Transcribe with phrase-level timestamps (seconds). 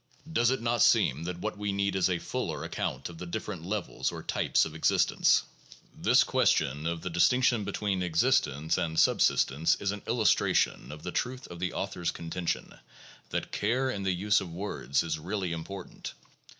[0.33, 3.63] Does it not seem that what we need is a fuller account of the different
[3.63, 5.43] levels or types of existence?
[5.95, 11.45] This question of the distinction between existence and subsistence is an illustration of the truth
[11.51, 12.69] of the authors' contention (pp.
[13.29, 16.15] 21 22) that care in the use of words is really important.